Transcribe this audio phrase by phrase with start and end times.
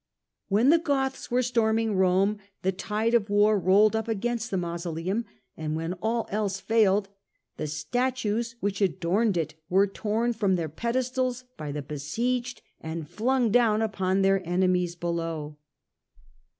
[0.47, 5.25] When the Goths were storming Rome, the tide of war rolled up against the mausoleum,
[5.55, 7.07] and when all else failed
[7.57, 13.07] the statues which adorned it were torn from their pe destals by the besieged, and
[13.07, 15.57] flung down upon their enemies below.